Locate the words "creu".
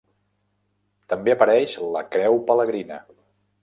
2.17-2.43